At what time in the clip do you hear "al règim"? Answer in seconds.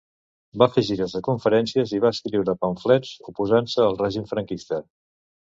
3.91-4.27